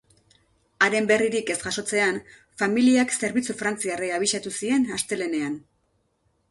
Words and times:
Haren 0.85 1.09
berririk 1.11 1.51
ez 1.55 1.57
jasotzean, 1.65 2.17
familiak 2.63 3.15
zerbitzu 3.19 3.59
frantziarrei 3.63 4.11
abisatu 4.19 4.57
zien 4.63 4.93
astelehenean. 5.01 5.61